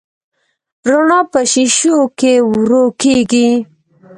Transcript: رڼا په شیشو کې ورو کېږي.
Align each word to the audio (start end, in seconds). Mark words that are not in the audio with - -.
رڼا 0.89 1.19
په 1.31 1.39
شیشو 1.51 1.97
کې 2.19 2.33
ورو 2.49 2.83
کېږي. 3.01 3.49